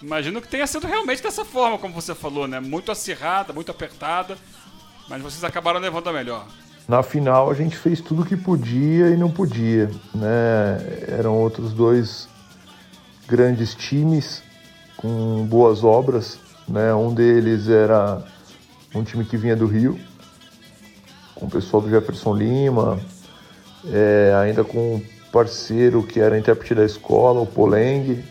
Imagino 0.00 0.40
que 0.40 0.46
tenha 0.46 0.66
sido 0.68 0.86
realmente 0.86 1.20
dessa 1.20 1.44
forma, 1.44 1.78
como 1.78 1.92
você 1.92 2.14
falou, 2.14 2.46
né? 2.46 2.60
Muito 2.60 2.92
acirrada, 2.92 3.52
muito 3.52 3.72
apertada, 3.72 4.36
mas 5.08 5.22
vocês 5.22 5.44
acabaram 5.44 5.80
levando 5.80 6.08
a 6.08 6.12
melhor. 6.12 6.46
Na 6.86 7.02
final 7.02 7.50
a 7.50 7.54
gente 7.54 7.76
fez 7.76 8.00
tudo 8.00 8.24
que 8.24 8.36
podia 8.36 9.08
e 9.08 9.16
não 9.16 9.30
podia, 9.30 9.90
né? 10.14 11.06
Eram 11.08 11.34
outros 11.38 11.72
dois 11.72 12.28
grandes 13.26 13.74
times 13.74 14.42
com 14.96 15.46
boas 15.46 15.82
obras, 15.82 16.38
né? 16.68 16.94
Um 16.94 17.12
deles 17.14 17.68
era 17.68 18.22
um 18.94 19.02
time 19.02 19.24
que 19.24 19.36
vinha 19.36 19.56
do 19.56 19.66
Rio, 19.66 19.98
com 21.34 21.46
o 21.46 21.50
pessoal 21.50 21.82
do 21.82 21.88
Jefferson 21.88 22.34
Lima, 22.34 23.00
é, 23.86 24.34
ainda 24.42 24.62
com 24.62 24.96
um 24.96 25.02
parceiro 25.32 26.02
que 26.02 26.20
era 26.20 26.38
intérprete 26.38 26.74
da 26.74 26.84
escola, 26.84 27.40
o 27.40 27.46
Poleng, 27.46 28.22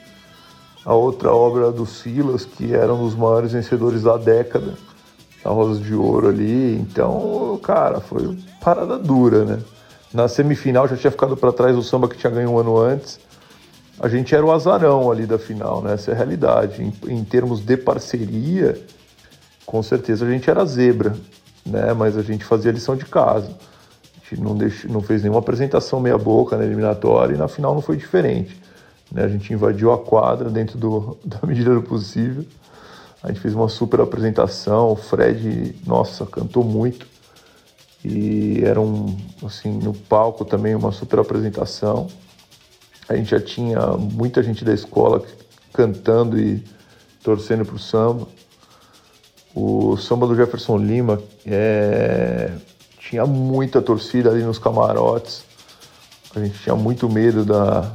a 0.86 0.94
outra 0.94 1.32
obra 1.32 1.72
do 1.72 1.86
Silas, 1.86 2.46
que 2.46 2.74
era 2.74 2.94
um 2.94 3.03
dos 3.03 3.15
maiores 3.15 3.51
vencedores 3.51 4.03
da 4.03 4.15
década, 4.15 4.74
a 5.44 5.50
Rosas 5.50 5.84
de 5.84 5.94
Ouro 5.94 6.30
ali. 6.30 6.76
Então, 6.76 7.60
cara, 7.64 8.00
foi 8.00 8.38
parada 8.62 8.98
dura, 8.98 9.44
né? 9.44 9.60
Na 10.14 10.28
semifinal 10.28 10.88
já 10.88 10.96
tinha 10.96 11.12
ficado 11.12 11.36
para 11.36 11.52
trás 11.52 11.76
o 11.76 11.82
samba 11.82 12.08
que 12.08 12.18
tinha 12.18 12.32
ganho 12.32 12.52
um 12.52 12.60
ano 12.60 12.78
antes. 12.78 13.20
A 14.00 14.08
gente 14.08 14.34
era 14.36 14.46
o 14.46 14.52
azarão 14.52 15.12
ali 15.12 15.26
da 15.26 15.40
final, 15.40 15.82
né? 15.82 15.94
Essa 15.94 16.12
é 16.12 16.14
a 16.14 16.18
realidade. 16.18 16.84
Em, 16.84 16.94
em 17.12 17.24
termos 17.24 17.60
de 17.60 17.76
parceria, 17.78 18.80
com 19.66 19.82
certeza 19.82 20.26
a 20.26 20.30
gente 20.30 20.50
era 20.50 20.66
zebra, 20.66 21.16
né? 21.66 21.94
Mas 21.94 22.18
a 22.18 22.22
gente 22.22 22.44
fazia 22.46 22.72
lição 22.72 22.96
de 22.96 23.06
casa. 23.06 23.50
A 23.50 24.30
gente 24.30 24.42
não, 24.42 24.56
deixou, 24.56 24.92
não 24.92 25.02
fez 25.02 25.22
nenhuma 25.24 25.40
apresentação 25.40 26.00
meia 26.00 26.18
boca 26.18 26.58
na 26.58 26.64
eliminatória 26.64 27.36
e 27.36 27.38
na 27.38 27.48
final 27.48 27.74
não 27.74 27.82
foi 27.82 27.98
diferente. 27.98 28.62
Né? 29.12 29.24
A 29.24 29.28
gente 29.28 29.54
invadiu 29.54 29.92
a 29.92 29.98
quadra 29.98 30.50
dentro 30.50 30.78
do, 30.78 31.18
da 31.26 31.40
medida 31.46 31.74
do 31.74 31.82
possível. 31.82 32.46
A 33.24 33.30
gente 33.30 33.39
fez 33.39 33.56
uma 33.56 33.70
super 33.70 34.01
apresentação. 34.01 34.92
O 34.92 34.96
Fred, 34.98 35.74
nossa, 35.88 36.25
cantou 36.25 36.62
muito. 36.62 37.08
E 38.03 38.62
era 38.65 38.82
um, 38.82 39.18
assim, 39.46 39.72
no 39.72 39.94
palco 39.94 40.44
também 40.44 40.75
uma 40.75 40.92
super 40.92 41.20
apresentação. 41.20 42.08
A 43.08 43.15
gente 43.15 43.32
já 43.32 43.39
tinha 43.39 43.80
muita 43.96 44.44
gente 44.44 44.65
da 44.65 44.74
escola 44.74 45.24
cantando 45.72 46.38
e 46.38 46.62
torcendo 47.24 47.63
para 47.63 47.75
o 47.75 47.80
samba. 47.80 48.27
O 49.56 49.96
samba 49.96 50.27
do 50.27 50.36
Jefferson 50.36 50.77
Lima 50.77 51.22
é, 51.46 52.51
tinha 53.00 53.25
muita 53.25 53.82
torcida 53.82 54.32
ali 54.32 54.44
nos 54.44 54.60
camarotes. 54.60 55.46
A 56.36 56.39
gente 56.42 56.60
tinha 56.60 56.75
muito 56.75 57.08
medo 57.10 57.46
da, 57.46 57.89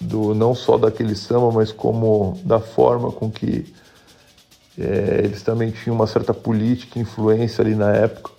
do 0.00 0.34
não 0.34 0.54
só 0.54 0.78
daquele 0.78 1.14
samba, 1.14 1.52
mas 1.52 1.70
como 1.70 2.40
da 2.44 2.60
forma 2.60 3.12
com 3.12 3.30
que 3.30 3.74
é, 4.78 5.20
eles 5.24 5.42
também 5.42 5.70
tinham 5.70 5.94
uma 5.94 6.06
certa 6.06 6.34
política, 6.34 6.98
influência 6.98 7.62
ali 7.62 7.74
na 7.74 7.90
época. 7.92 8.32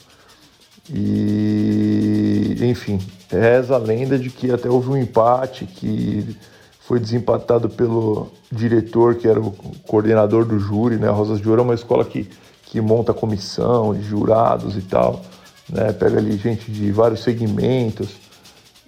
E, 0.93 2.57
enfim, 2.61 2.99
reza 3.29 3.75
a 3.75 3.77
lenda 3.77 4.19
de 4.19 4.29
que 4.29 4.51
até 4.51 4.69
houve 4.69 4.89
um 4.89 4.97
empate, 4.97 5.65
que 5.65 6.35
foi 6.81 6.99
desempatado 6.99 7.69
pelo 7.69 8.31
diretor, 8.51 9.15
que 9.15 9.27
era 9.27 9.39
o 9.39 9.51
coordenador 9.87 10.45
do 10.45 10.59
júri, 10.59 10.97
né? 10.97 11.07
A 11.07 11.11
Rosas 11.11 11.41
de 11.41 11.49
Ouro 11.49 11.61
é 11.61 11.63
uma 11.63 11.73
escola 11.73 12.05
que, 12.05 12.29
que 12.65 12.79
monta 12.79 13.13
comissão 13.13 13.95
de 13.95 14.03
jurados 14.03 14.77
e 14.77 14.81
tal, 14.81 15.21
né? 15.67 15.91
Pega 15.93 16.19
ali 16.19 16.37
gente 16.37 16.71
de 16.71 16.91
vários 16.91 17.23
segmentos 17.23 18.17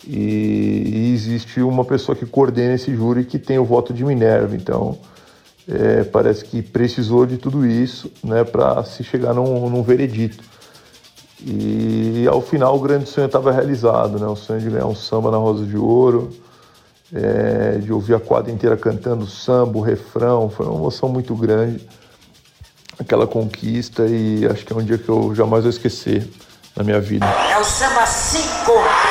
e, 0.06 0.84
e 0.86 1.14
existe 1.14 1.60
uma 1.62 1.84
pessoa 1.84 2.16
que 2.16 2.26
coordena 2.26 2.76
esse 2.76 2.96
júri 2.96 3.26
que 3.26 3.40
tem 3.40 3.58
o 3.58 3.66
voto 3.66 3.92
de 3.94 4.06
Minerva, 4.06 4.56
então 4.56 5.00
é, 5.70 6.04
parece 6.04 6.46
que 6.46 6.62
precisou 6.62 7.26
de 7.26 7.38
tudo 7.38 7.66
isso 7.66 8.12
né, 8.24 8.44
para 8.44 8.84
se 8.84 9.04
chegar 9.04 9.34
num, 9.34 9.70
num, 9.70 9.84
veredito. 9.84 10.44
E 11.46 12.26
ao 12.30 12.42
final 12.42 12.76
o 12.76 12.80
grande 12.80 13.10
sonho 13.10 13.28
estava 13.28 13.52
realizado, 13.52 14.18
né, 14.20 14.26
o 14.26 14.36
sonho 14.36 14.62
de 14.62 14.70
ganhar 14.70 14.88
um 14.88 14.96
samba 14.96 15.30
na 15.30 15.38
Rosa 15.38 15.66
de 15.66 15.78
Ouro, 15.78 16.30
é, 17.14 17.78
de 17.78 17.92
ouvir 17.92 18.16
a 18.16 18.20
quadra 18.20 18.52
inteira 18.52 18.76
cantando 18.76 19.26
samba, 19.26 19.78
o 19.78 19.82
refrão, 19.82 20.50
foi 20.50 20.66
uma 20.66 20.76
emoção 20.76 21.10
muito 21.10 21.36
grande 21.36 21.86
aquela 23.00 23.28
conquista 23.28 24.06
e 24.06 24.46
acho 24.46 24.66
que 24.66 24.74
é 24.74 24.76
um 24.76 24.84
dia 24.84 24.98
que 24.98 25.10
eu 25.10 25.34
jamais 25.36 25.64
vou 25.64 25.70
esquecer 25.70 26.28
na 26.76 26.84
minha 26.84 27.00
vida. 27.00 27.26
É 27.26 27.60
o 27.60 27.64
samba 27.64 28.06
5. 28.06 29.07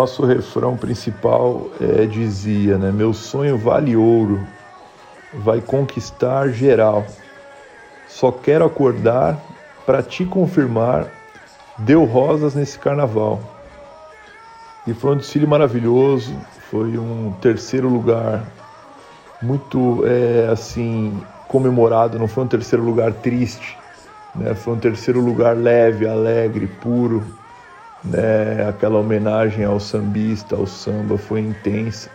Nosso 0.00 0.24
refrão 0.24 0.78
principal 0.78 1.66
é, 1.78 2.06
dizia, 2.06 2.78
né? 2.78 2.90
Meu 2.90 3.12
sonho 3.12 3.58
vale 3.58 3.94
ouro, 3.94 4.40
vai 5.34 5.60
conquistar 5.60 6.48
geral. 6.48 7.04
Só 8.08 8.32
quero 8.32 8.64
acordar 8.64 9.38
para 9.84 10.02
te 10.02 10.24
confirmar, 10.24 11.06
deu 11.76 12.04
rosas 12.04 12.54
nesse 12.54 12.78
carnaval. 12.78 13.40
E 14.86 14.94
foi 14.94 15.12
um 15.12 15.16
desfile 15.18 15.46
maravilhoso, 15.46 16.34
foi 16.70 16.96
um 16.96 17.34
terceiro 17.42 17.86
lugar 17.86 18.42
muito 19.42 20.02
é, 20.06 20.48
assim 20.50 21.20
comemorado, 21.46 22.18
não 22.18 22.26
foi 22.26 22.44
um 22.44 22.48
terceiro 22.48 22.82
lugar 22.82 23.12
triste, 23.12 23.76
né? 24.34 24.54
Foi 24.54 24.72
um 24.72 24.78
terceiro 24.78 25.20
lugar 25.20 25.54
leve, 25.54 26.08
alegre, 26.08 26.66
puro, 26.66 27.22
né? 28.04 28.68
Aquela 28.68 28.98
homenagem 28.98 29.64
ao 29.64 29.78
sambista, 29.78 30.56
ao 30.56 30.66
samba 30.66 31.18
foi 31.18 31.40
intensa. 31.40 32.10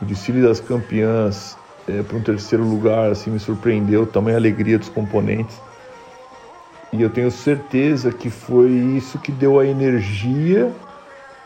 O 0.00 0.04
desfile 0.04 0.42
das 0.42 0.60
campeãs 0.60 1.56
é, 1.88 2.02
para 2.02 2.16
um 2.16 2.20
terceiro 2.20 2.64
lugar 2.64 3.10
assim 3.10 3.30
me 3.30 3.38
surpreendeu, 3.38 4.06
também 4.06 4.34
a 4.34 4.36
alegria 4.36 4.78
dos 4.78 4.88
componentes. 4.88 5.58
E 6.92 7.02
eu 7.02 7.10
tenho 7.10 7.30
certeza 7.30 8.10
que 8.10 8.30
foi 8.30 8.70
isso 8.70 9.18
que 9.18 9.30
deu 9.32 9.58
a 9.58 9.66
energia, 9.66 10.70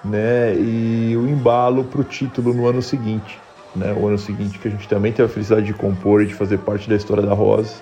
né, 0.04 0.54
e 0.56 1.16
o 1.16 1.28
embalo 1.28 1.84
para 1.84 2.00
o 2.00 2.04
título 2.04 2.52
no 2.52 2.66
ano 2.66 2.82
seguinte, 2.82 3.40
né? 3.74 3.92
O 3.92 4.06
ano 4.06 4.18
seguinte 4.18 4.58
que 4.58 4.66
a 4.68 4.70
gente 4.70 4.88
também 4.88 5.12
teve 5.12 5.26
a 5.26 5.28
felicidade 5.28 5.66
de 5.66 5.74
compor 5.74 6.22
e 6.22 6.26
de 6.26 6.34
fazer 6.34 6.58
parte 6.58 6.88
da 6.88 6.96
história 6.96 7.22
da 7.22 7.34
Rosa. 7.34 7.74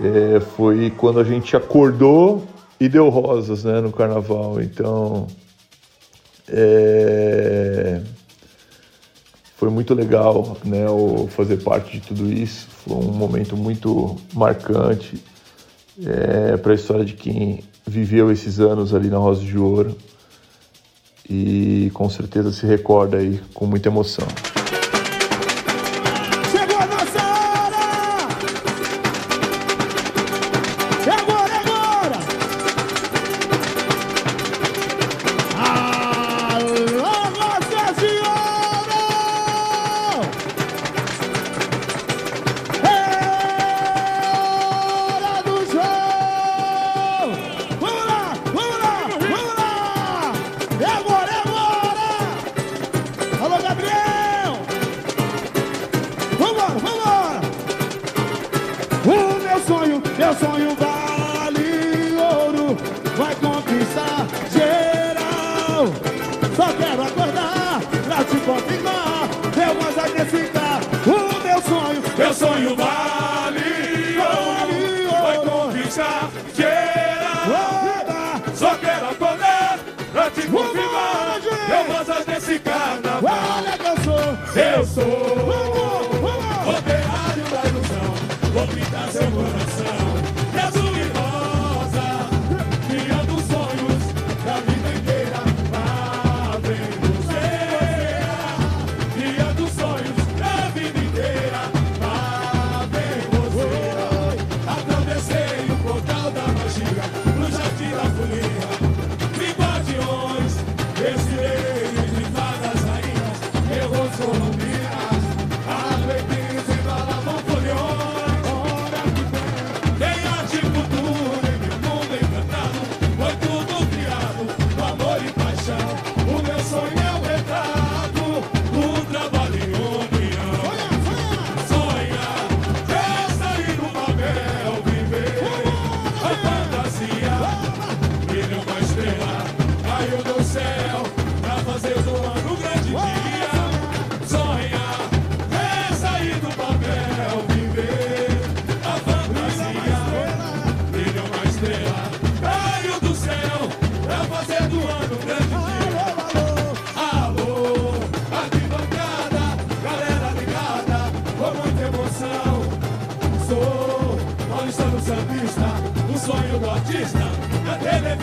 É, 0.00 0.40
foi 0.40 0.92
quando 0.96 1.20
a 1.20 1.24
gente 1.24 1.56
acordou 1.56 2.46
e 2.82 2.88
deu 2.88 3.08
rosas 3.10 3.62
né, 3.62 3.80
no 3.80 3.92
carnaval. 3.92 4.60
Então 4.60 5.28
é... 6.48 8.00
foi 9.56 9.70
muito 9.70 9.94
legal 9.94 10.56
né, 10.64 10.86
fazer 11.28 11.58
parte 11.58 12.00
de 12.00 12.08
tudo 12.08 12.32
isso. 12.32 12.66
Foi 12.84 12.96
um 12.96 13.12
momento 13.12 13.56
muito 13.56 14.16
marcante 14.34 15.22
é, 16.04 16.56
para 16.56 16.72
a 16.72 16.74
história 16.74 17.04
de 17.04 17.12
quem 17.12 17.62
viveu 17.86 18.32
esses 18.32 18.58
anos 18.58 18.92
ali 18.92 19.08
na 19.08 19.18
Rosa 19.18 19.44
de 19.44 19.56
Ouro 19.56 19.96
e 21.30 21.88
com 21.94 22.10
certeza 22.10 22.50
se 22.50 22.66
recorda 22.66 23.18
aí 23.18 23.40
com 23.54 23.64
muita 23.64 23.88
emoção. 23.88 24.26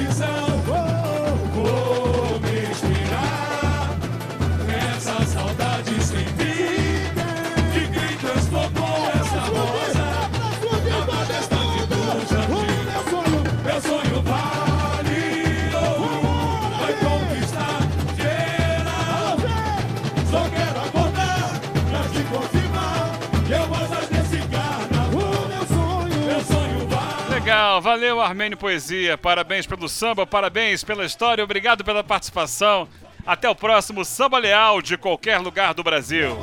you 0.01 0.11
sound 0.11 0.38
Valeu, 27.79 28.19
Armênio 28.19 28.57
Poesia. 28.57 29.17
Parabéns 29.17 29.65
pelo 29.65 29.87
samba, 29.87 30.25
parabéns 30.25 30.83
pela 30.83 31.05
história, 31.05 31.43
obrigado 31.43 31.83
pela 31.83 32.03
participação. 32.03 32.87
Até 33.25 33.49
o 33.49 33.55
próximo 33.55 34.03
Samba 34.03 34.39
Leal 34.39 34.81
de 34.81 34.97
qualquer 34.97 35.39
lugar 35.39 35.73
do 35.73 35.83
Brasil. 35.83 36.37